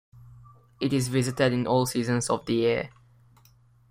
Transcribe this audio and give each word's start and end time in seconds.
It 0.81 0.93
is 0.93 1.09
visited 1.09 1.53
in 1.53 1.67
all 1.67 1.85
seasons 1.85 2.31
of 2.31 2.43
the 2.47 2.55
year. 2.55 2.89